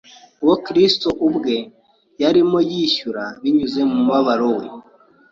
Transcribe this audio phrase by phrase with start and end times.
[0.43, 1.57] uwo Kristo ubwe
[2.21, 4.65] yarimo yishyura binyuze mu mubabaro we